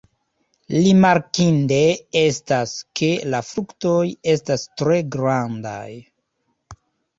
Rimarkinde 0.85 1.77
estas, 2.21 2.73
ke 3.01 3.11
la 3.35 3.43
fruktoj 3.51 4.01
estas 4.35 4.67
tre 4.83 4.99
grandaj. 5.19 5.87